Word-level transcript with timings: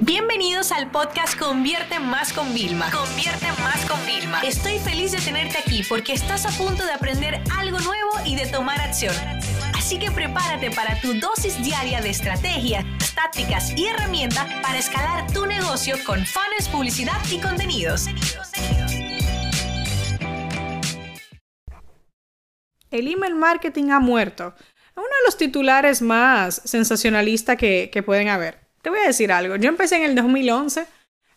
Bienvenidos 0.00 0.72
al 0.72 0.90
podcast 0.90 1.38
Convierte 1.38 1.98
Más 1.98 2.30
con 2.34 2.52
Vilma. 2.52 2.90
Convierte 2.90 3.46
Más 3.62 3.82
con 3.86 3.98
Vilma. 4.04 4.42
Estoy 4.42 4.78
feliz 4.78 5.12
de 5.12 5.18
tenerte 5.18 5.56
aquí 5.56 5.82
porque 5.88 6.12
estás 6.12 6.44
a 6.44 6.50
punto 6.50 6.84
de 6.84 6.92
aprender 6.92 7.40
algo 7.56 7.78
nuevo 7.78 8.10
y 8.26 8.36
de 8.36 8.46
tomar 8.46 8.78
acción. 8.78 9.14
Así 9.74 9.98
que 9.98 10.10
prepárate 10.10 10.70
para 10.70 11.00
tu 11.00 11.14
dosis 11.14 11.62
diaria 11.64 12.02
de 12.02 12.10
estrategias, 12.10 12.84
tácticas 13.14 13.72
y 13.74 13.86
herramientas 13.86 14.46
para 14.62 14.76
escalar 14.76 15.32
tu 15.32 15.46
negocio 15.46 15.96
con 16.04 16.26
fans, 16.26 16.68
publicidad 16.70 17.18
y 17.32 17.40
contenidos. 17.40 18.04
El 22.90 23.08
email 23.08 23.34
marketing 23.34 23.92
ha 23.92 23.98
muerto. 23.98 24.54
Uno 24.94 25.06
de 25.06 25.24
los 25.24 25.38
titulares 25.38 26.02
más 26.02 26.60
sensacionalistas 26.66 27.56
que, 27.56 27.88
que 27.90 28.02
pueden 28.02 28.28
haber. 28.28 28.65
Te 28.86 28.90
voy 28.90 29.00
a 29.00 29.06
decir 29.08 29.32
algo. 29.32 29.56
Yo 29.56 29.68
empecé 29.68 29.96
en 29.96 30.04
el 30.04 30.14
2011 30.14 30.86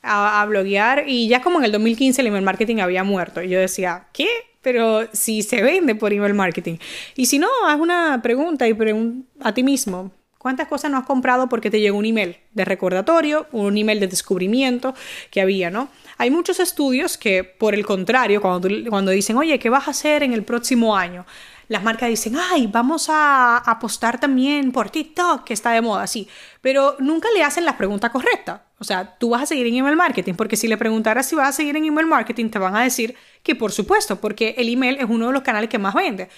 a, 0.03 0.39
a, 0.39 0.45
bloguear 0.45 1.05
y 1.07 1.27
ya 1.27 1.41
como 1.41 1.57
en 1.57 1.65
el 1.65 1.71
2015 1.71 2.21
el 2.21 2.27
email 2.27 2.43
marketing 2.43 2.77
había 2.77 3.03
muerto. 3.03 3.41
Y 3.41 3.49
yo 3.49 3.59
decía, 3.59 4.05
¿qué? 4.13 4.27
Pero 4.61 5.07
si 5.13 5.41
se 5.41 5.63
vende 5.63 5.95
por 5.95 6.13
email 6.13 6.35
marketing. 6.35 6.77
Y 7.15 7.25
si 7.25 7.39
no, 7.39 7.47
haz 7.65 7.79
una 7.79 8.19
pregunta 8.21 8.67
y 8.67 8.75
pregunta 8.75 9.27
a 9.41 9.51
ti 9.51 9.63
mismo. 9.63 10.11
¿Cuántas 10.38 10.67
cosas 10.67 10.91
no 10.91 10.97
has 10.99 11.07
comprado 11.07 11.49
porque 11.49 11.71
te 11.71 11.79
llegó 11.79 11.97
un 11.97 12.05
email 12.05 12.38
de 12.53 12.65
recordatorio, 12.65 13.47
un 13.52 13.75
email 13.75 13.99
de 13.99 14.05
descubrimiento 14.05 14.93
que 15.31 15.41
había, 15.41 15.71
¿no? 15.71 15.89
Hay 16.19 16.29
muchos 16.29 16.59
estudios 16.59 17.17
que, 17.17 17.43
por 17.43 17.73
el 17.73 17.83
contrario, 17.83 18.41
cuando, 18.41 18.69
cuando 18.89 19.09
dicen, 19.09 19.38
oye, 19.38 19.57
¿qué 19.57 19.71
vas 19.71 19.88
a 19.88 19.91
hacer 19.91 20.21
en 20.21 20.33
el 20.33 20.43
próximo 20.43 20.95
año? 20.95 21.25
Las 21.69 21.83
marcas 21.83 22.09
dicen, 22.09 22.35
ay, 22.35 22.67
vamos 22.67 23.09
a 23.09 23.57
apostar 23.57 24.19
también 24.19 24.71
por 24.71 24.89
TikTok, 24.89 25.43
que 25.43 25.53
está 25.53 25.71
de 25.71 25.81
moda, 25.81 26.07
sí, 26.07 26.27
pero 26.61 26.97
nunca 26.99 27.29
le 27.33 27.43
hacen 27.43 27.63
la 27.63 27.77
pregunta 27.77 28.11
correcta. 28.11 28.65
O 28.79 28.83
sea, 28.83 29.17
tú 29.19 29.29
vas 29.29 29.43
a 29.43 29.45
seguir 29.45 29.67
en 29.67 29.75
email 29.75 29.95
marketing, 29.95 30.33
porque 30.33 30.57
si 30.57 30.67
le 30.67 30.77
preguntaras 30.77 31.27
si 31.27 31.35
vas 31.35 31.49
a 31.49 31.52
seguir 31.52 31.77
en 31.77 31.85
email 31.85 32.07
marketing, 32.07 32.49
te 32.49 32.57
van 32.57 32.75
a 32.75 32.83
decir 32.83 33.16
que 33.44 33.55
por 33.55 33.71
supuesto, 33.71 34.19
porque 34.19 34.55
el 34.57 34.67
email 34.67 34.97
es 34.97 35.05
uno 35.07 35.27
de 35.27 35.33
los 35.33 35.44
canales 35.44 35.69
que 35.69 35.77
más 35.77 35.94
vende. 35.94 36.29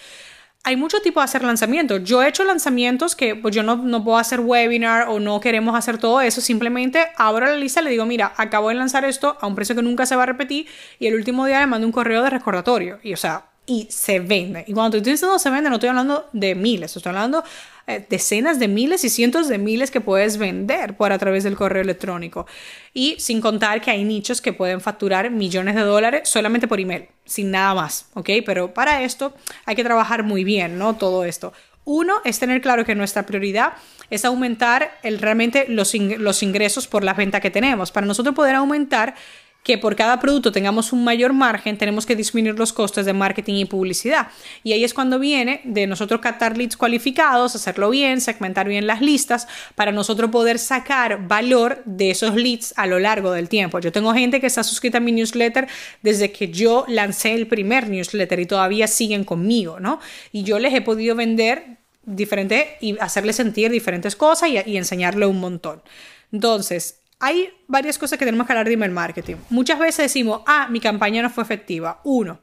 Hay 0.63 0.75
mucho 0.75 1.01
tipo 1.01 1.21
de 1.21 1.23
hacer 1.23 1.43
lanzamientos. 1.43 2.03
Yo 2.03 2.21
he 2.21 2.27
hecho 2.27 2.43
lanzamientos 2.43 3.15
que 3.15 3.35
pues 3.35 3.55
yo 3.55 3.63
no, 3.63 3.77
no 3.77 4.03
puedo 4.03 4.17
hacer 4.17 4.41
webinar 4.41 5.07
o 5.09 5.19
no 5.19 5.39
queremos 5.39 5.75
hacer 5.75 5.97
todo 5.97 6.21
eso. 6.21 6.39
Simplemente 6.39 7.07
abro 7.17 7.47
la 7.47 7.55
lista 7.55 7.81
le 7.81 7.89
digo, 7.89 8.05
mira, 8.05 8.33
acabo 8.37 8.69
de 8.69 8.75
lanzar 8.75 9.05
esto 9.05 9.37
a 9.41 9.47
un 9.47 9.55
precio 9.55 9.75
que 9.75 9.81
nunca 9.81 10.05
se 10.05 10.15
va 10.15 10.23
a 10.23 10.27
repetir 10.27 10.67
y 10.99 11.07
el 11.07 11.15
último 11.15 11.45
día 11.47 11.61
le 11.61 11.67
mando 11.67 11.87
un 11.87 11.91
correo 11.91 12.21
de 12.21 12.29
recordatorio. 12.29 12.99
Y 13.01 13.13
o 13.13 13.17
sea, 13.17 13.50
y 13.71 13.87
se 13.89 14.19
vende. 14.19 14.65
Y 14.67 14.73
cuando 14.73 14.97
estoy 14.97 15.13
diciendo 15.13 15.39
se 15.39 15.49
vende, 15.49 15.69
no 15.69 15.77
estoy 15.77 15.87
hablando 15.87 16.27
de 16.33 16.55
miles, 16.55 16.93
estoy 16.93 17.09
hablando 17.11 17.41
eh, 17.87 18.05
decenas 18.09 18.59
de 18.59 18.67
miles 18.67 19.05
y 19.05 19.09
cientos 19.09 19.47
de 19.47 19.57
miles 19.57 19.91
que 19.91 20.01
puedes 20.01 20.37
vender 20.37 20.97
por 20.97 21.13
a 21.13 21.17
través 21.17 21.45
del 21.45 21.55
correo 21.55 21.81
electrónico. 21.81 22.45
Y 22.93 23.15
sin 23.19 23.39
contar 23.39 23.79
que 23.79 23.89
hay 23.89 24.03
nichos 24.03 24.41
que 24.41 24.51
pueden 24.51 24.81
facturar 24.81 25.31
millones 25.31 25.75
de 25.75 25.83
dólares 25.83 26.27
solamente 26.27 26.67
por 26.67 26.81
email, 26.81 27.07
sin 27.23 27.49
nada 27.49 27.73
más, 27.73 28.07
¿ok? 28.13 28.29
Pero 28.45 28.73
para 28.73 29.03
esto 29.03 29.33
hay 29.65 29.77
que 29.77 29.85
trabajar 29.85 30.23
muy 30.23 30.43
bien, 30.43 30.77
¿no? 30.77 30.97
Todo 30.97 31.23
esto. 31.23 31.53
Uno 31.85 32.15
es 32.25 32.39
tener 32.39 32.59
claro 32.61 32.83
que 32.83 32.93
nuestra 32.93 33.25
prioridad 33.25 33.73
es 34.09 34.25
aumentar 34.25 34.99
el, 35.01 35.17
realmente 35.17 35.65
los, 35.69 35.93
los 35.95 36.43
ingresos 36.43 36.87
por 36.87 37.05
la 37.05 37.13
venta 37.13 37.39
que 37.39 37.49
tenemos. 37.49 37.91
Para 37.91 38.05
nosotros 38.05 38.35
poder 38.35 38.55
aumentar 38.55 39.15
que 39.63 39.77
por 39.77 39.95
cada 39.95 40.19
producto 40.19 40.51
tengamos 40.51 40.91
un 40.91 41.03
mayor 41.03 41.33
margen, 41.33 41.77
tenemos 41.77 42.05
que 42.05 42.15
disminuir 42.15 42.57
los 42.57 42.73
costes 42.73 43.05
de 43.05 43.13
marketing 43.13 43.55
y 43.55 43.65
publicidad. 43.65 44.29
Y 44.63 44.73
ahí 44.73 44.83
es 44.83 44.93
cuando 44.93 45.19
viene 45.19 45.61
de 45.63 45.85
nosotros 45.85 46.19
captar 46.19 46.57
leads 46.57 46.77
cualificados, 46.77 47.55
hacerlo 47.55 47.91
bien, 47.91 48.21
segmentar 48.21 48.67
bien 48.67 48.87
las 48.87 49.01
listas, 49.01 49.47
para 49.75 49.91
nosotros 49.91 50.31
poder 50.31 50.57
sacar 50.57 51.27
valor 51.27 51.83
de 51.85 52.11
esos 52.11 52.35
leads 52.35 52.73
a 52.75 52.87
lo 52.87 52.97
largo 52.99 53.31
del 53.31 53.49
tiempo. 53.49 53.79
Yo 53.79 53.91
tengo 53.91 54.13
gente 54.13 54.41
que 54.41 54.47
está 54.47 54.63
suscrita 54.63 54.97
a 54.97 55.01
mi 55.01 55.11
newsletter 55.11 55.67
desde 56.01 56.31
que 56.31 56.49
yo 56.49 56.85
lancé 56.87 57.33
el 57.33 57.47
primer 57.47 57.87
newsletter 57.87 58.39
y 58.39 58.45
todavía 58.47 58.87
siguen 58.87 59.23
conmigo, 59.23 59.79
¿no? 59.79 59.99
Y 60.31 60.43
yo 60.43 60.57
les 60.57 60.73
he 60.73 60.81
podido 60.81 61.15
vender 61.15 61.77
diferente 62.03 62.77
y 62.81 62.97
hacerles 62.99 63.35
sentir 63.35 63.69
diferentes 63.69 64.15
cosas 64.15 64.49
y, 64.49 64.57
y 64.65 64.77
enseñarle 64.77 65.27
un 65.27 65.39
montón. 65.39 65.83
Entonces, 66.31 67.00
hay 67.21 67.53
varias 67.67 67.97
cosas 67.97 68.19
que 68.19 68.25
tenemos 68.25 68.45
que 68.45 68.53
hablar 68.53 68.67
de 68.67 68.73
email 68.73 68.91
marketing. 68.91 69.35
Muchas 69.49 69.79
veces 69.79 70.05
decimos, 70.05 70.41
ah, 70.47 70.67
mi 70.69 70.79
campaña 70.79 71.21
no 71.21 71.29
fue 71.29 71.43
efectiva. 71.43 72.01
Uno, 72.03 72.41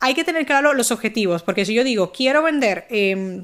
hay 0.00 0.14
que 0.14 0.24
tener 0.24 0.46
claro 0.46 0.72
los 0.72 0.90
objetivos, 0.90 1.42
porque 1.42 1.66
si 1.66 1.74
yo 1.74 1.84
digo, 1.84 2.12
quiero 2.12 2.42
vender, 2.42 2.86
eh, 2.88 3.42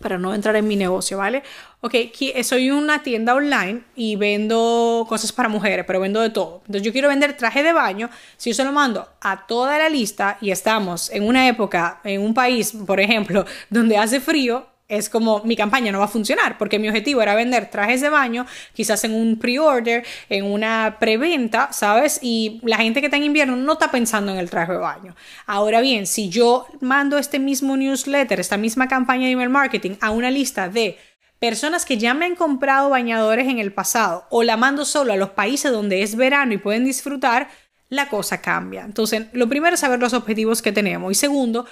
para 0.00 0.18
no 0.18 0.34
entrar 0.34 0.56
en 0.56 0.68
mi 0.68 0.76
negocio, 0.76 1.18
¿vale? 1.18 1.42
Ok, 1.80 1.94
soy 2.42 2.70
una 2.70 3.02
tienda 3.02 3.34
online 3.34 3.82
y 3.96 4.16
vendo 4.16 5.06
cosas 5.08 5.32
para 5.32 5.48
mujeres, 5.48 5.84
pero 5.86 6.00
vendo 6.00 6.20
de 6.20 6.30
todo. 6.30 6.62
Entonces 6.66 6.82
yo 6.82 6.92
quiero 6.92 7.08
vender 7.08 7.36
traje 7.36 7.62
de 7.62 7.72
baño. 7.72 8.10
Si 8.36 8.50
yo 8.50 8.54
se 8.54 8.64
lo 8.64 8.72
mando 8.72 9.08
a 9.20 9.46
toda 9.46 9.78
la 9.78 9.88
lista 9.88 10.38
y 10.40 10.50
estamos 10.50 11.10
en 11.10 11.24
una 11.24 11.48
época, 11.48 12.00
en 12.04 12.22
un 12.22 12.34
país, 12.34 12.72
por 12.86 13.00
ejemplo, 13.00 13.44
donde 13.70 13.96
hace 13.96 14.20
frío, 14.20 14.66
es 14.88 15.10
como 15.10 15.42
mi 15.44 15.54
campaña 15.54 15.92
no 15.92 15.98
va 15.98 16.06
a 16.06 16.08
funcionar 16.08 16.56
porque 16.56 16.78
mi 16.78 16.88
objetivo 16.88 17.20
era 17.20 17.34
vender 17.34 17.70
trajes 17.70 18.00
de 18.00 18.08
baño, 18.08 18.46
quizás 18.72 19.04
en 19.04 19.14
un 19.14 19.38
pre-order, 19.38 20.04
en 20.30 20.44
una 20.44 20.96
preventa, 20.98 21.72
¿sabes? 21.72 22.18
Y 22.22 22.60
la 22.64 22.78
gente 22.78 23.00
que 23.00 23.06
está 23.06 23.18
en 23.18 23.24
invierno 23.24 23.54
no 23.56 23.74
está 23.74 23.90
pensando 23.90 24.32
en 24.32 24.38
el 24.38 24.48
traje 24.48 24.72
de 24.72 24.78
baño. 24.78 25.14
Ahora 25.46 25.80
bien, 25.80 26.06
si 26.06 26.30
yo 26.30 26.66
mando 26.80 27.18
este 27.18 27.38
mismo 27.38 27.76
newsletter, 27.76 28.40
esta 28.40 28.56
misma 28.56 28.88
campaña 28.88 29.26
de 29.26 29.32
email 29.32 29.50
marketing 29.50 29.96
a 30.00 30.10
una 30.10 30.30
lista 30.30 30.68
de 30.68 30.98
personas 31.38 31.84
que 31.84 31.98
ya 31.98 32.14
me 32.14 32.24
han 32.24 32.34
comprado 32.34 32.90
bañadores 32.90 33.46
en 33.46 33.58
el 33.58 33.72
pasado 33.72 34.26
o 34.30 34.42
la 34.42 34.56
mando 34.56 34.84
solo 34.84 35.12
a 35.12 35.16
los 35.16 35.30
países 35.30 35.70
donde 35.70 36.02
es 36.02 36.16
verano 36.16 36.54
y 36.54 36.58
pueden 36.58 36.84
disfrutar, 36.84 37.48
la 37.90 38.08
cosa 38.08 38.40
cambia. 38.40 38.84
Entonces, 38.84 39.26
lo 39.32 39.48
primero 39.48 39.74
es 39.74 39.80
saber 39.80 40.00
los 40.00 40.12
objetivos 40.12 40.62
que 40.62 40.72
tenemos 40.72 41.12
y 41.12 41.14
segundo, 41.14 41.66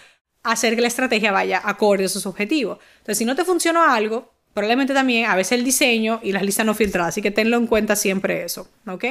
hacer 0.52 0.74
que 0.74 0.80
la 0.80 0.88
estrategia 0.88 1.32
vaya 1.32 1.60
acorde 1.64 2.04
a 2.04 2.06
esos 2.06 2.26
objetivos. 2.26 2.78
Entonces, 2.98 3.18
si 3.18 3.24
no 3.24 3.34
te 3.34 3.44
funcionó 3.44 3.82
algo, 3.82 4.32
probablemente 4.54 4.94
también 4.94 5.26
a 5.26 5.36
veces 5.36 5.52
el 5.58 5.64
diseño 5.64 6.20
y 6.22 6.32
las 6.32 6.42
listas 6.42 6.64
no 6.64 6.74
filtradas, 6.74 7.10
así 7.10 7.22
que 7.22 7.30
tenlo 7.30 7.56
en 7.56 7.66
cuenta 7.66 7.94
siempre 7.94 8.44
eso, 8.44 8.68
¿ok? 8.86 9.04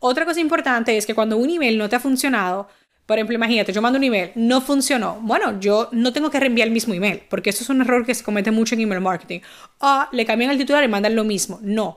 Otra 0.00 0.24
cosa 0.24 0.40
importante 0.40 0.96
es 0.96 1.06
que 1.06 1.14
cuando 1.14 1.36
un 1.36 1.48
email 1.48 1.78
no 1.78 1.88
te 1.88 1.96
ha 1.96 2.00
funcionado, 2.00 2.68
por 3.06 3.18
ejemplo, 3.18 3.34
imagínate, 3.34 3.72
yo 3.72 3.82
mando 3.82 3.98
un 3.98 4.04
email, 4.04 4.30
no 4.36 4.60
funcionó. 4.60 5.18
Bueno, 5.20 5.58
yo 5.58 5.88
no 5.90 6.12
tengo 6.12 6.30
que 6.30 6.38
reenviar 6.38 6.68
el 6.68 6.72
mismo 6.72 6.94
email, 6.94 7.22
porque 7.28 7.50
eso 7.50 7.64
es 7.64 7.68
un 7.68 7.80
error 7.80 8.06
que 8.06 8.14
se 8.14 8.22
comete 8.22 8.52
mucho 8.52 8.76
en 8.76 8.82
email 8.82 9.00
marketing. 9.00 9.40
O 9.78 10.04
le 10.12 10.24
cambian 10.24 10.52
el 10.52 10.58
titular 10.58 10.84
y 10.84 10.88
mandan 10.88 11.16
lo 11.16 11.24
mismo. 11.24 11.58
No. 11.60 11.96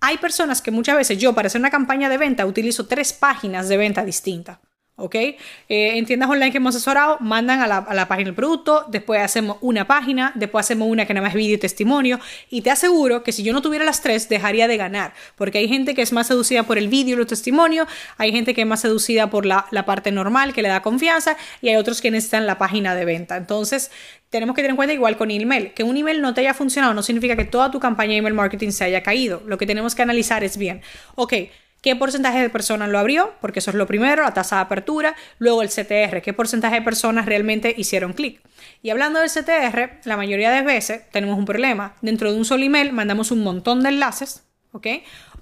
Hay 0.00 0.18
personas 0.18 0.60
que 0.60 0.70
muchas 0.70 0.96
veces 0.96 1.16
yo 1.16 1.34
para 1.34 1.46
hacer 1.46 1.58
una 1.58 1.70
campaña 1.70 2.10
de 2.10 2.18
venta 2.18 2.44
utilizo 2.44 2.86
tres 2.86 3.14
páginas 3.14 3.70
de 3.70 3.78
venta 3.78 4.04
distintas. 4.04 4.58
¿Ok? 4.96 5.14
Eh, 5.14 5.36
en 5.68 6.04
tiendas 6.04 6.28
online 6.28 6.50
que 6.50 6.58
hemos 6.58 6.76
asesorado, 6.76 7.16
mandan 7.20 7.60
a 7.60 7.66
la, 7.66 8.08
página 8.08 8.26
del 8.26 8.34
producto, 8.34 8.84
después 8.88 9.20
hacemos 9.22 9.56
una 9.60 9.86
página, 9.86 10.32
después 10.34 10.66
hacemos 10.66 10.88
una 10.88 11.06
que 11.06 11.14
nada 11.14 11.26
más 11.26 11.34
es 11.34 11.38
vídeo 11.38 11.54
y 11.54 11.58
testimonio, 11.58 12.20
y 12.50 12.60
te 12.60 12.70
aseguro 12.70 13.22
que 13.22 13.32
si 13.32 13.42
yo 13.42 13.52
no 13.52 13.62
tuviera 13.62 13.84
las 13.84 14.02
tres, 14.02 14.28
dejaría 14.28 14.68
de 14.68 14.76
ganar, 14.76 15.14
porque 15.36 15.58
hay 15.58 15.68
gente 15.68 15.94
que 15.94 16.02
es 16.02 16.12
más 16.12 16.26
seducida 16.26 16.64
por 16.64 16.76
el 16.76 16.88
vídeo 16.88 17.14
y 17.14 17.18
los 17.18 17.26
testimonios, 17.26 17.88
hay 18.18 18.32
gente 18.32 18.54
que 18.54 18.62
es 18.62 18.66
más 18.66 18.80
seducida 18.80 19.30
por 19.30 19.46
la, 19.46 19.66
la 19.70 19.86
parte 19.86 20.12
normal, 20.12 20.52
que 20.52 20.62
le 20.62 20.68
da 20.68 20.82
confianza, 20.82 21.36
y 21.62 21.70
hay 21.70 21.76
otros 21.76 22.02
que 22.02 22.10
necesitan 22.10 22.46
la 22.46 22.58
página 22.58 22.94
de 22.94 23.04
venta. 23.06 23.36
Entonces, 23.36 23.90
tenemos 24.28 24.54
que 24.54 24.62
tener 24.62 24.70
en 24.70 24.76
cuenta 24.76 24.94
igual 24.94 25.16
con 25.16 25.30
email, 25.30 25.72
que 25.72 25.84
un 25.84 25.96
email 25.96 26.20
no 26.22 26.32
te 26.32 26.40
haya 26.40 26.54
funcionado 26.54 26.94
no 26.94 27.02
significa 27.02 27.36
que 27.36 27.44
toda 27.44 27.70
tu 27.70 27.80
campaña 27.80 28.12
de 28.12 28.18
email 28.18 28.34
marketing 28.34 28.70
se 28.70 28.84
haya 28.84 29.02
caído. 29.02 29.42
Lo 29.46 29.58
que 29.58 29.66
tenemos 29.66 29.94
que 29.94 30.02
analizar 30.02 30.42
es 30.44 30.56
bien, 30.56 30.80
ok, 31.16 31.34
¿Qué 31.82 31.96
porcentaje 31.96 32.40
de 32.40 32.48
personas 32.48 32.88
lo 32.90 32.98
abrió? 33.00 33.34
Porque 33.40 33.58
eso 33.58 33.70
es 33.70 33.76
lo 33.76 33.88
primero, 33.88 34.22
la 34.22 34.32
tasa 34.32 34.56
de 34.56 34.62
apertura. 34.62 35.16
Luego 35.38 35.62
el 35.62 35.68
CTR, 35.68 36.22
¿qué 36.22 36.32
porcentaje 36.32 36.76
de 36.76 36.82
personas 36.82 37.26
realmente 37.26 37.74
hicieron 37.76 38.12
clic? 38.12 38.40
Y 38.82 38.90
hablando 38.90 39.18
del 39.18 39.28
CTR, 39.28 39.98
la 40.04 40.16
mayoría 40.16 40.52
de 40.52 40.62
veces 40.62 41.02
tenemos 41.10 41.36
un 41.36 41.44
problema. 41.44 41.96
Dentro 42.00 42.30
de 42.30 42.38
un 42.38 42.44
solo 42.44 42.62
email 42.62 42.92
mandamos 42.92 43.32
un 43.32 43.42
montón 43.42 43.82
de 43.82 43.88
enlaces, 43.88 44.44
¿ok? 44.70 44.86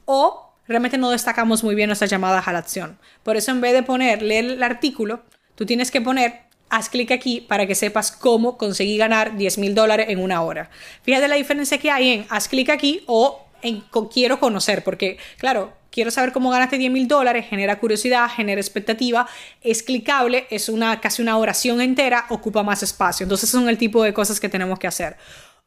O 0.07 0.55
realmente 0.67 0.97
no 0.97 1.11
destacamos 1.11 1.63
muy 1.63 1.75
bien 1.75 1.89
nuestras 1.89 2.11
llamadas 2.11 2.49
a 2.49 2.55
la 2.55 2.61
acción. 2.61 2.99
Por 3.23 3.37
eso 3.37 3.51
en 3.51 3.61
vez 3.61 3.75
de 3.75 3.83
poner 3.83 4.23
leer 4.23 4.47
el 4.47 4.63
artículo, 4.63 5.23
tú 5.57 5.67
tienes 5.67 5.91
que 5.91 6.01
poner 6.01 6.45
haz 6.71 6.89
clic 6.89 7.11
aquí 7.11 7.43
para 7.43 7.67
que 7.67 7.75
sepas 7.75 8.13
cómo 8.13 8.57
conseguir 8.57 8.99
ganar 8.99 9.37
10 9.37 9.59
mil 9.59 9.75
dólares 9.75 10.07
en 10.09 10.19
una 10.19 10.41
hora. 10.41 10.71
Fíjate 11.03 11.29
la 11.29 11.37
diferencia 11.37 11.77
que 11.77 11.91
hay 11.91 12.09
en 12.09 12.27
haz 12.31 12.49
clic 12.49 12.71
aquí 12.71 13.03
o 13.07 13.45
en 13.61 13.83
quiero 14.11 14.41
conocer, 14.41 14.83
porque 14.83 15.19
claro, 15.37 15.79
quiero 15.91 16.11
saber 16.11 16.33
cómo 16.33 16.51
ganaste 16.51 16.79
10 16.79 16.93
mil 16.93 17.09
dólares, 17.09 17.47
genera 17.49 17.79
curiosidad, 17.79 18.29
genera 18.29 18.61
expectativa, 18.61 19.27
es 19.61 19.83
clicable, 19.83 20.47
es 20.51 20.69
una, 20.69 21.01
casi 21.01 21.23
una 21.23 21.37
oración 21.37 21.81
entera, 21.81 22.27
ocupa 22.31 22.63
más 22.63 22.83
espacio. 22.83 23.25
Entonces 23.25 23.51
son 23.51 23.69
el 23.69 23.79
tipo 23.79 24.03
de 24.03 24.13
cosas 24.13 24.41
que 24.41 24.49
tenemos 24.49 24.79
que 24.79 24.87
hacer. 24.87 25.17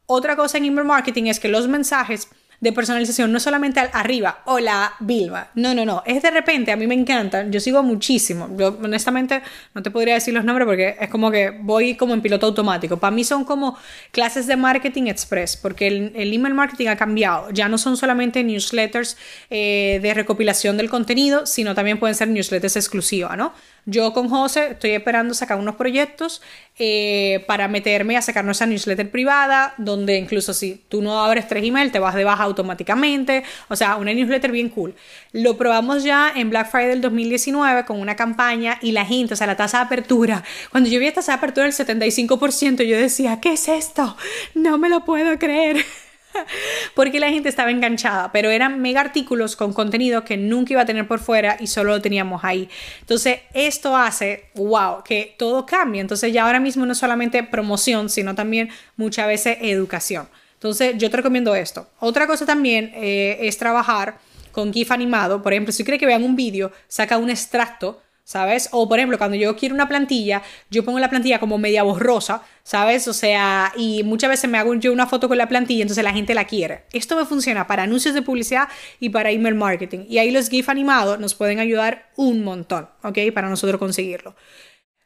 Otra 0.06 0.36
cosa 0.36 0.58
en 0.58 0.66
email 0.66 0.86
marketing 0.86 1.26
es 1.26 1.40
que 1.40 1.48
los 1.48 1.68
mensajes 1.68 2.28
de 2.64 2.72
personalización, 2.72 3.30
no 3.30 3.42
solamente 3.42 3.82
arriba, 3.92 4.40
hola 4.46 4.94
Vilma, 5.02 5.50
no, 5.54 5.74
no, 5.74 5.84
no, 5.84 6.02
es 6.06 6.24
de 6.24 6.32
repente, 6.32 6.72
a 6.72 6.78
mí 6.78 6.88
me 6.88 6.96
encanta, 6.96 7.46
yo 7.50 7.60
sigo 7.60 7.84
muchísimo, 7.84 8.50
yo 8.58 8.78
honestamente 8.82 9.42
no 9.74 9.84
te 9.84 9.92
podría 9.92 10.14
decir 10.14 10.34
los 10.34 10.46
nombres 10.46 10.66
porque 10.66 10.96
es 10.98 11.10
como 11.10 11.30
que 11.30 11.50
voy 11.50 11.98
como 11.98 12.14
en 12.14 12.22
piloto 12.22 12.46
automático, 12.46 12.96
para 12.96 13.14
mí 13.14 13.26
son 13.26 13.44
como 13.44 13.78
clases 14.12 14.48
de 14.48 14.56
marketing 14.56 15.08
express, 15.08 15.58
porque 15.58 15.88
el, 15.88 16.34
email 16.34 16.54
marketing 16.54 16.88
ha 16.88 16.96
cambiado, 16.96 17.52
ya 17.52 17.68
no 17.68 17.78
son 17.78 17.98
solamente 17.98 18.42
newsletters 18.46 19.18
eh, 19.50 20.00
de 20.02 20.14
recopilación 20.14 20.78
del 20.78 20.90
contenido, 20.90 21.46
sino 21.46 21.76
también 21.76 22.00
pueden 22.00 22.16
ser 22.16 22.30
newsletters 22.30 22.78
exclusivas, 22.78 23.36
¿no? 23.36 23.54
Yo 23.86 24.14
con 24.14 24.30
José 24.30 24.72
estoy 24.72 24.92
esperando 24.92 25.34
sacar 25.34 25.58
unos 25.58 25.76
proyectos 25.76 26.42
eh, 26.80 27.44
para 27.48 27.68
meterme 27.68 28.16
a 28.16 28.22
sacar 28.22 28.46
nuestra 28.46 28.66
newsletter 28.66 29.12
privada, 29.12 29.74
donde 29.78 30.18
incluso 30.18 30.54
si 30.54 30.82
tú 30.88 31.02
no 31.02 31.24
abres 31.24 31.48
tres 31.48 31.64
email 31.66 31.92
te 31.92 32.00
vas 32.00 32.16
de 32.16 32.24
baja 32.24 32.44
automáticamente. 32.44 33.44
O 33.68 33.76
sea, 33.76 33.98
una 33.98 34.14
newsletter 34.14 34.52
bien 34.52 34.70
cool. 34.70 34.96
Lo 35.34 35.58
probamos 35.58 36.04
ya 36.04 36.32
en 36.34 36.50
Black 36.50 36.72
Friday 36.72 36.90
del 36.90 37.02
2019 37.02 37.84
con 37.86 38.00
una 38.00 38.16
campaña 38.16 38.80
y 38.82 38.94
la 38.94 39.06
gente, 39.06 39.34
o 39.34 39.38
sea, 39.38 39.48
la 39.48 39.58
tasa 39.58 39.80
de 39.80 39.84
apertura. 39.86 40.44
Cuando 40.72 40.90
yo 40.90 41.00
vi 41.00 41.08
esta 41.08 41.20
tasa 41.20 41.34
de 41.34 41.38
apertura 41.40 41.66
del 41.66 41.74
75%, 41.74 42.84
yo 42.84 42.98
decía, 42.98 43.40
¿qué 43.42 43.54
es 43.54 43.68
esto? 43.68 44.16
No 44.56 44.78
me 44.78 44.90
lo 44.90 45.04
puedo 45.04 45.38
creer. 45.38 45.86
porque 46.96 47.20
la 47.20 47.30
gente 47.30 47.50
estaba 47.50 47.72
enganchada, 47.72 48.32
pero 48.32 48.50
eran 48.50 48.82
mega 48.82 49.02
artículos 49.02 49.56
con 49.56 49.74
contenido 49.74 50.24
que 50.24 50.38
nunca 50.38 50.74
iba 50.74 50.82
a 50.82 50.86
tener 50.86 51.08
por 51.08 51.20
fuera 51.20 51.58
y 51.60 51.68
solo 51.68 51.92
lo 51.92 52.02
teníamos 52.02 52.44
ahí. 52.44 52.70
Entonces, 53.02 53.40
esto 53.54 53.96
hace, 53.96 54.46
wow, 54.56 55.04
que 55.04 55.36
todo 55.38 55.66
cambie. 55.66 56.02
Entonces, 56.02 56.34
ya 56.34 56.46
ahora 56.46 56.60
mismo 56.60 56.86
no 56.86 56.96
solamente 56.96 57.44
promoción, 57.44 58.10
sino 58.10 58.36
también 58.36 58.70
muchas 58.96 59.28
veces 59.28 59.58
educación. 59.62 60.28
Entonces, 60.56 60.96
yo 60.98 61.10
te 61.10 61.18
recomiendo 61.18 61.56
esto. 61.56 61.90
Otra 62.00 62.28
cosa 62.28 62.46
también 62.46 62.92
eh, 62.96 63.38
es 63.42 63.58
trabajar 63.58 64.18
con 64.52 64.72
GIF 64.72 64.92
animado. 64.92 65.42
Por 65.42 65.52
ejemplo, 65.52 65.74
si 65.74 65.84
quieres 65.84 66.00
que 66.00 66.06
vean 66.06 66.24
un 66.24 66.36
vídeo, 66.36 66.72
saca 66.88 67.18
un 67.18 67.30
extracto 67.30 68.03
¿sabes? 68.24 68.70
O 68.72 68.88
por 68.88 69.00
ejemplo, 69.00 69.18
cuando 69.18 69.36
yo 69.38 69.56
quiero 69.56 69.76
una 69.76 69.88
plantilla, 69.88 70.42
yo 70.70 70.84
pongo 70.84 71.00
la 71.00 71.10
plantilla 71.10 71.40
como 71.40 71.58
media 71.58 71.84
borrosa, 71.84 72.42
¿sabes? 72.64 73.08
O 73.08 73.14
sea, 73.14 73.72
y 73.76 74.04
muchas 74.04 74.30
veces 74.30 74.50
me 74.50 74.58
hago 74.58 74.74
yo 74.76 74.92
una 74.94 75.08
foto 75.08 75.28
con 75.28 75.38
la 75.38 75.48
plantilla, 75.48 75.82
entonces 75.82 76.04
la 76.04 76.14
gente 76.14 76.34
la 76.34 76.46
quiere. 76.46 76.84
Esto 76.94 77.16
me 77.16 77.26
funciona 77.26 77.68
para 77.68 77.84
anuncios 77.84 78.14
de 78.14 78.22
publicidad 78.22 78.70
y 79.00 79.10
para 79.10 79.32
email 79.32 79.56
marketing. 79.56 80.06
Y 80.10 80.18
ahí 80.18 80.32
los 80.32 80.50
GIF 80.50 80.70
animados 80.70 81.20
nos 81.20 81.36
pueden 81.36 81.60
ayudar 81.60 82.10
un 82.16 82.44
montón, 82.44 82.90
¿ok? 83.04 83.20
Para 83.34 83.50
nosotros 83.50 83.80
conseguirlo. 83.80 84.36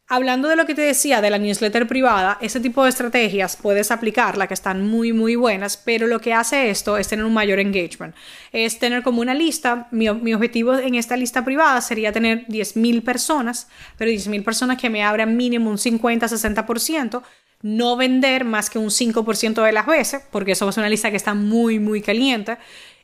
Hablando 0.09 0.47
de 0.47 0.55
lo 0.55 0.65
que 0.65 0.73
te 0.73 0.83
decía 0.83 1.19
de 1.19 1.29
la 1.29 1.37
newsletter 1.37 1.85
privada, 1.85 2.37
ese 2.39 2.61
tipo 2.61 2.81
de 2.81 2.89
estrategias 2.89 3.57
puedes 3.57 3.91
aplicarla, 3.91 4.47
que 4.47 4.53
están 4.53 4.87
muy, 4.87 5.11
muy 5.11 5.35
buenas, 5.35 5.75
pero 5.75 6.07
lo 6.07 6.21
que 6.21 6.33
hace 6.33 6.69
esto 6.69 6.97
es 6.97 7.09
tener 7.09 7.25
un 7.25 7.33
mayor 7.33 7.59
engagement. 7.59 8.15
Es 8.53 8.79
tener 8.79 9.03
como 9.03 9.19
una 9.19 9.33
lista, 9.33 9.89
mi, 9.91 10.07
objetivo 10.07 10.75
en 10.75 10.95
esta 10.95 11.17
lista 11.17 11.43
privada 11.43 11.81
sería 11.81 12.13
tener 12.13 12.45
10.000 12.47 13.03
personas, 13.03 13.67
pero 13.97 14.09
10.000 14.09 14.45
personas 14.45 14.77
que 14.79 14.89
me 14.89 15.03
abran 15.03 15.35
mínimo 15.35 15.69
un 15.69 15.77
50-60%, 15.77 17.21
no 17.63 17.97
vender 17.97 18.45
más 18.45 18.69
que 18.69 18.79
un 18.79 18.91
5% 18.91 19.61
de 19.61 19.71
las 19.73 19.85
veces, 19.85 20.21
porque 20.31 20.53
eso 20.53 20.69
es 20.69 20.77
una 20.77 20.87
lista 20.87 21.11
que 21.11 21.17
está 21.17 21.33
muy, 21.33 21.79
muy 21.79 22.01
caliente. 22.01 22.57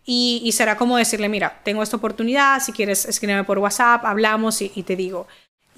Y, 0.05 0.49
será 0.53 0.77
como 0.77 0.97
decirle, 0.97 1.27
mira, 1.27 1.61
tengo 1.63 1.83
esta 1.83 1.97
oportunidad, 1.97 2.61
si 2.61 2.71
quieres 2.71 3.05
escríbeme 3.05 3.43
por 3.43 3.59
WhatsApp, 3.59 4.05
hablamos 4.05 4.61
y 4.61 4.83
te 4.83 4.95
digo. 4.95 5.27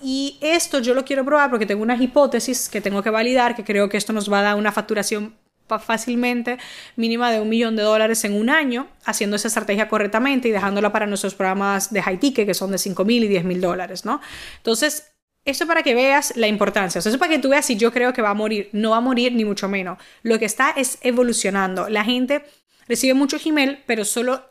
Y 0.07 0.37
esto 0.39 0.77
yo 0.77 0.93
lo 0.93 1.03
quiero 1.03 1.25
probar 1.25 1.49
porque 1.49 1.65
tengo 1.65 1.81
unas 1.81 1.99
hipótesis 1.99 2.69
que 2.69 2.79
tengo 2.79 3.01
que 3.01 3.09
validar, 3.09 3.55
que 3.55 3.63
creo 3.63 3.89
que 3.89 3.97
esto 3.97 4.13
nos 4.13 4.31
va 4.31 4.41
a 4.41 4.43
dar 4.43 4.55
una 4.55 4.71
facturación 4.71 5.33
fácilmente 5.67 6.59
mínima 6.95 7.31
de 7.31 7.41
un 7.41 7.49
millón 7.49 7.75
de 7.75 7.81
dólares 7.81 8.23
en 8.23 8.33
un 8.33 8.51
año, 8.51 8.85
haciendo 9.03 9.35
esa 9.35 9.47
estrategia 9.47 9.89
correctamente 9.89 10.47
y 10.47 10.51
dejándola 10.51 10.91
para 10.91 11.07
nuestros 11.07 11.33
programas 11.33 11.91
de 11.91 12.03
high 12.03 12.19
ticket, 12.19 12.45
que 12.45 12.53
son 12.53 12.69
de 12.69 12.77
5 12.77 13.03
mil 13.03 13.23
y 13.23 13.27
10 13.27 13.45
mil 13.45 13.59
dólares, 13.59 14.05
¿no? 14.05 14.21
Entonces, 14.57 15.11
esto 15.43 15.65
para 15.65 15.81
que 15.81 15.95
veas 15.95 16.37
la 16.37 16.45
importancia, 16.45 16.99
o 16.99 17.01
sea, 17.01 17.09
eso 17.09 17.17
para 17.17 17.31
que 17.31 17.39
tú 17.39 17.49
veas 17.49 17.65
si 17.65 17.75
yo 17.75 17.91
creo 17.91 18.13
que 18.13 18.21
va 18.21 18.29
a 18.29 18.35
morir, 18.35 18.69
no 18.73 18.91
va 18.91 18.97
a 18.97 19.01
morir 19.01 19.33
ni 19.33 19.43
mucho 19.43 19.67
menos. 19.67 19.97
Lo 20.21 20.37
que 20.37 20.45
está 20.45 20.69
es 20.69 20.99
evolucionando. 21.01 21.89
La 21.89 22.03
gente 22.03 22.45
recibe 22.87 23.15
mucho 23.15 23.37
Gmail, 23.43 23.79
pero 23.87 24.05
solo 24.05 24.43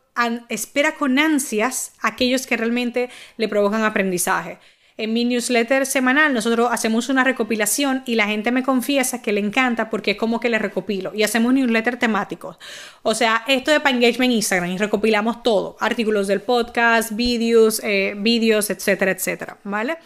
espera 0.49 0.97
con 0.97 1.21
ansias 1.21 1.93
aquellos 2.01 2.49
que 2.49 2.57
realmente 2.57 3.09
le 3.37 3.49
provocan 3.49 3.85
aprendizaje. 3.85 4.59
En 4.97 5.13
mi 5.13 5.25
newsletter 5.25 5.87
semanal 5.87 6.33
nosotros 6.33 6.69
hacemos 6.71 7.09
una 7.09 7.25
recopilación 7.25 8.05
y 8.07 8.15
la 8.15 8.29
gente 8.29 8.53
me 8.53 8.63
confiesa 8.63 9.23
que 9.23 9.33
le 9.33 9.41
encanta 9.41 9.91
porque 9.91 10.13
es 10.13 10.17
como 10.17 10.39
que 10.39 10.49
le 10.49 10.61
recopilo 10.61 11.13
y 11.13 11.25
hacemos 11.25 11.53
newsletter 11.53 11.99
temáticos. 11.99 12.59
O 13.03 13.13
sea, 13.13 13.45
esto 13.49 13.73
de 13.73 13.81
para 13.81 13.97
engagement 13.97 14.31
en 14.31 14.37
Instagram 14.37 14.71
y 14.71 14.79
recopilamos 14.79 15.43
todo, 15.43 15.77
artículos 15.81 16.29
del 16.29 16.43
podcast, 16.43 17.11
vídeos, 17.11 17.81
eh, 17.83 18.15
etcétera, 18.17 19.11
etcétera, 19.11 19.59
¿vale? 19.65 19.99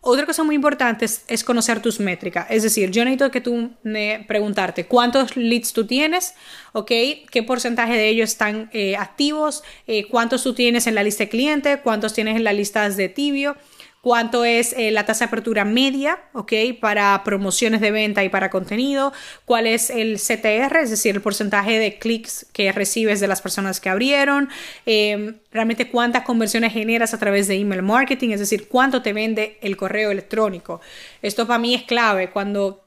Otra 0.00 0.24
cosa 0.24 0.44
muy 0.44 0.54
importante 0.54 1.04
es, 1.04 1.42
conocer 1.42 1.82
tus 1.82 1.98
métricas. 1.98 2.46
Es 2.48 2.62
decir, 2.62 2.92
yo 2.92 3.04
necesito 3.04 3.32
que 3.32 3.40
tú 3.40 3.72
me 3.82 4.24
preguntarte 4.28 4.86
cuántos 4.86 5.36
leads 5.36 5.72
tú 5.72 5.84
tienes, 5.84 6.34
¿ok? 6.72 6.92
¿Qué 7.28 7.42
porcentaje 7.44 7.94
de 7.94 8.08
ellos 8.08 8.30
están 8.30 8.70
eh, 8.72 8.94
activos? 8.94 9.64
Eh, 9.88 10.06
¿Cuántos 10.08 10.44
tú 10.44 10.54
tienes 10.54 10.86
en 10.86 10.94
la 10.94 11.02
lista 11.02 11.24
de 11.24 11.30
cliente? 11.30 11.80
¿Cuántos 11.82 12.14
tienes 12.14 12.36
en 12.36 12.44
las 12.44 12.54
listas 12.54 12.96
de 12.96 13.08
tibio? 13.08 13.56
Cuánto 14.06 14.44
es 14.44 14.72
eh, 14.74 14.92
la 14.92 15.04
tasa 15.04 15.24
de 15.24 15.30
apertura 15.30 15.64
media. 15.64 16.20
Para 16.80 17.24
promociones 17.24 17.80
de 17.80 17.90
venta 17.90 18.22
y 18.22 18.28
para 18.28 18.50
contenido, 18.50 19.12
cuál 19.44 19.66
es 19.66 19.90
el 19.90 20.18
CTR, 20.18 20.76
es 20.80 20.90
decir, 20.90 21.16
el 21.16 21.20
porcentaje 21.20 21.80
de 21.80 21.98
clics 21.98 22.46
que 22.52 22.70
recibes 22.70 23.18
de 23.18 23.26
las 23.26 23.42
personas 23.42 23.80
que 23.80 23.88
abrieron, 23.88 24.48
em, 24.84 25.34
realmente 25.50 25.90
cuántas 25.90 26.22
conversiones 26.22 26.72
generas 26.72 27.14
a 27.14 27.18
través 27.18 27.48
de 27.48 27.56
email 27.56 27.82
marketing, 27.82 28.30
es 28.30 28.38
decir, 28.38 28.68
cuánto 28.68 29.02
te 29.02 29.12
vende 29.12 29.58
el 29.60 29.76
correo 29.76 30.12
electrónico. 30.12 30.80
Esto 31.20 31.48
para 31.48 31.58
mí 31.58 31.74
es 31.74 31.82
clave 31.82 32.30
cuando 32.30 32.85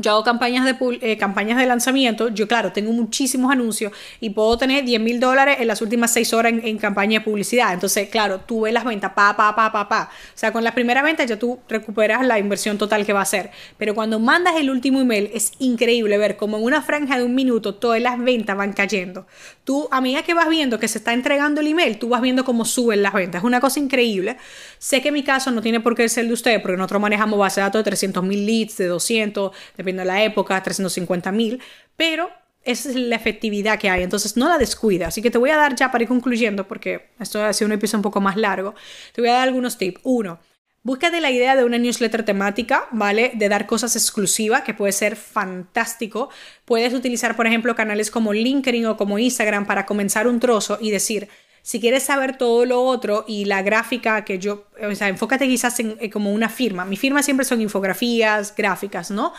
yo 0.00 0.12
hago 0.12 0.24
campañas 0.24 0.64
de, 0.64 0.76
eh, 1.02 1.16
campañas 1.16 1.58
de 1.58 1.66
lanzamiento, 1.66 2.28
yo 2.28 2.48
claro, 2.48 2.72
tengo 2.72 2.92
muchísimos 2.92 3.52
anuncios 3.52 3.92
y 4.20 4.30
puedo 4.30 4.56
tener 4.58 4.84
10 4.84 5.00
mil 5.00 5.20
dólares 5.20 5.56
en 5.60 5.66
las 5.66 5.82
últimas 5.82 6.12
6 6.12 6.32
horas 6.32 6.52
en, 6.62 6.78
campaña 6.78 7.18
de 7.18 7.24
publicidad. 7.24 7.72
Entonces, 7.72 8.08
claro, 8.08 8.40
tú 8.40 8.62
ves 8.62 8.72
las 8.72 8.84
ventas, 8.84 9.12
pa, 9.12 9.36
pa, 9.36 9.54
pa, 9.54 9.70
pa, 9.70 9.88
pa. 9.88 10.10
O 10.10 10.38
sea, 10.38 10.52
con 10.52 10.64
las 10.64 10.72
primeras 10.72 11.04
ventas 11.04 11.26
ya 11.26 11.38
tú 11.38 11.60
recuperas 11.68 12.26
la 12.26 12.38
inversión 12.38 12.78
total 12.78 13.04
que 13.04 13.12
va 13.12 13.20
a 13.20 13.26
ser. 13.26 13.50
Pero 13.76 13.94
cuando 13.94 14.18
mandas 14.18 14.56
el 14.56 14.70
último 14.70 15.00
email, 15.00 15.30
es 15.34 15.52
increíble 15.58 16.16
ver 16.18 16.36
cómo 16.36 16.56
en 16.58 16.64
una 16.64 16.82
franja 16.82 17.18
de 17.18 17.24
un 17.24 17.34
minuto 17.34 17.74
todas 17.74 18.00
las 18.00 18.18
ventas 18.18 18.56
van 18.56 18.72
cayendo. 18.72 19.26
Tú, 19.64 19.88
a 19.90 20.00
medida 20.00 20.22
que 20.22 20.34
vas 20.34 20.48
viendo 20.48 20.78
que 20.78 20.88
se 20.88 20.98
está 20.98 21.12
entregando 21.12 21.60
el 21.60 21.66
email, 21.66 21.98
tú 21.98 22.08
vas 22.08 22.22
viendo 22.22 22.44
cómo 22.44 22.64
suben 22.64 23.02
las 23.02 23.12
ventas. 23.12 23.40
Es 23.40 23.44
una 23.44 23.60
cosa 23.60 23.78
increíble. 23.80 24.36
Sé 24.78 25.02
que 25.02 25.12
mi 25.12 25.22
caso 25.22 25.50
no 25.50 25.62
tiene 25.62 25.80
por 25.80 25.94
qué 25.94 26.08
ser 26.08 26.22
el 26.22 26.28
de 26.28 26.34
ustedes, 26.34 26.60
porque 26.60 26.76
nosotros 26.76 27.00
manejamos 27.00 27.38
base 27.38 27.60
de 27.60 27.66
datos 27.66 27.80
de 27.80 27.84
300 27.84 28.24
mil 28.24 28.46
leads, 28.46 28.76
de 28.76 28.86
200, 28.86 29.52
de 29.76 29.84
la 29.96 30.22
época, 30.22 30.62
350 30.62 31.32
mil, 31.32 31.60
pero 31.96 32.30
esa 32.62 32.90
es 32.90 32.96
la 32.96 33.16
efectividad 33.16 33.78
que 33.78 33.90
hay, 33.90 34.02
entonces 34.02 34.36
no 34.36 34.48
la 34.48 34.58
descuida. 34.58 35.08
Así 35.08 35.22
que 35.22 35.30
te 35.30 35.38
voy 35.38 35.50
a 35.50 35.56
dar 35.56 35.74
ya 35.74 35.90
para 35.90 36.04
ir 36.04 36.08
concluyendo, 36.08 36.68
porque 36.68 37.10
esto 37.18 37.42
ha 37.42 37.52
sido 37.52 37.66
un 37.66 37.72
episodio 37.72 37.98
un 37.98 38.02
poco 38.02 38.20
más 38.20 38.36
largo, 38.36 38.74
te 39.12 39.20
voy 39.20 39.30
a 39.30 39.34
dar 39.34 39.48
algunos 39.48 39.78
tips. 39.78 40.00
Uno, 40.04 40.40
Búscate 40.82 41.20
la 41.20 41.30
idea 41.30 41.56
de 41.56 41.64
una 41.64 41.76
newsletter 41.76 42.24
temática, 42.24 42.88
¿vale? 42.90 43.32
De 43.34 43.50
dar 43.50 43.66
cosas 43.66 43.96
exclusivas, 43.96 44.62
que 44.62 44.72
puede 44.72 44.92
ser 44.92 45.14
fantástico. 45.14 46.30
Puedes 46.64 46.94
utilizar, 46.94 47.36
por 47.36 47.46
ejemplo, 47.46 47.74
canales 47.74 48.10
como 48.10 48.32
LinkedIn 48.32 48.86
o 48.86 48.96
como 48.96 49.18
Instagram 49.18 49.66
para 49.66 49.84
comenzar 49.84 50.26
un 50.26 50.40
trozo 50.40 50.78
y 50.80 50.90
decir, 50.90 51.28
si 51.60 51.80
quieres 51.80 52.04
saber 52.04 52.38
todo 52.38 52.64
lo 52.64 52.82
otro 52.82 53.26
y 53.28 53.44
la 53.44 53.60
gráfica 53.60 54.24
que 54.24 54.38
yo, 54.38 54.68
o 54.82 54.94
sea, 54.94 55.08
enfócate 55.08 55.46
quizás 55.46 55.78
en, 55.80 56.10
como 56.10 56.32
una 56.32 56.48
firma. 56.48 56.86
Mi 56.86 56.96
firma 56.96 57.22
siempre 57.22 57.44
son 57.44 57.60
infografías, 57.60 58.54
gráficas, 58.56 59.10
¿no? 59.10 59.34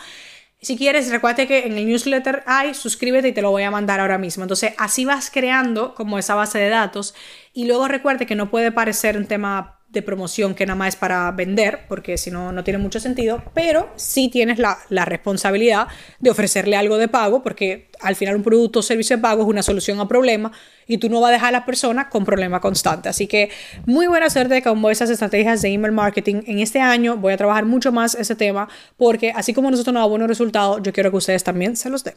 Si 0.62 0.76
quieres, 0.76 1.10
recuerda 1.10 1.46
que 1.46 1.66
en 1.66 1.76
el 1.76 1.86
newsletter 1.86 2.44
hay, 2.46 2.72
suscríbete 2.74 3.28
y 3.28 3.32
te 3.32 3.42
lo 3.42 3.50
voy 3.50 3.64
a 3.64 3.72
mandar 3.72 3.98
ahora 3.98 4.16
mismo. 4.16 4.44
Entonces, 4.44 4.74
así 4.78 5.04
vas 5.04 5.28
creando 5.28 5.92
como 5.94 6.18
esa 6.18 6.36
base 6.36 6.58
de 6.58 6.68
datos 6.68 7.16
y 7.52 7.66
luego 7.66 7.88
recuerde 7.88 8.26
que 8.26 8.36
no 8.36 8.48
puede 8.48 8.70
parecer 8.70 9.16
un 9.16 9.26
tema 9.26 9.81
de 9.92 10.02
promoción 10.02 10.54
que 10.54 10.64
nada 10.64 10.76
más 10.76 10.88
es 10.88 10.96
para 10.96 11.30
vender, 11.32 11.80
porque 11.88 12.16
si 12.16 12.30
no, 12.30 12.50
no 12.50 12.64
tiene 12.64 12.78
mucho 12.78 12.98
sentido, 12.98 13.42
pero 13.54 13.90
sí 13.96 14.28
tienes 14.28 14.58
la, 14.58 14.78
la, 14.88 15.04
responsabilidad 15.04 15.86
de 16.18 16.30
ofrecerle 16.30 16.76
algo 16.76 16.96
de 16.96 17.08
pago, 17.08 17.42
porque 17.42 17.90
al 18.00 18.16
final 18.16 18.36
un 18.36 18.42
producto 18.42 18.78
o 18.78 18.82
servicio 18.82 19.16
de 19.16 19.22
pago 19.22 19.42
es 19.42 19.48
una 19.48 19.62
solución 19.62 20.00
a 20.00 20.08
problema 20.08 20.50
y 20.86 20.98
tú 20.98 21.10
no 21.10 21.20
vas 21.20 21.28
a 21.30 21.32
dejar 21.32 21.48
a 21.50 21.52
la 21.52 21.66
persona 21.66 22.08
con 22.08 22.24
problema 22.24 22.60
constante. 22.60 23.08
Así 23.08 23.26
que 23.26 23.50
muy 23.84 24.06
buena 24.06 24.30
suerte 24.30 24.62
con 24.62 24.82
esas 24.90 25.10
estrategias 25.10 25.60
de 25.62 25.68
email 25.68 25.92
marketing. 25.92 26.42
En 26.46 26.58
este 26.58 26.80
año 26.80 27.16
voy 27.16 27.34
a 27.34 27.36
trabajar 27.36 27.66
mucho 27.66 27.92
más 27.92 28.14
ese 28.14 28.34
tema, 28.34 28.68
porque 28.96 29.32
así 29.34 29.52
como 29.52 29.70
nosotros 29.70 29.92
nos 29.92 30.02
da 30.02 30.06
buenos 30.06 30.28
resultados, 30.28 30.80
yo 30.82 30.92
quiero 30.92 31.10
que 31.10 31.18
ustedes 31.18 31.44
también 31.44 31.76
se 31.76 31.90
los 31.90 32.02
den. 32.02 32.14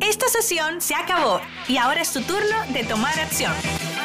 Esta 0.00 0.28
sesión 0.28 0.80
se 0.80 0.94
acabó 0.94 1.40
y 1.66 1.78
ahora 1.78 2.02
es 2.02 2.12
tu 2.12 2.20
turno 2.20 2.56
de 2.72 2.84
tomar 2.84 3.18
acción. 3.18 3.52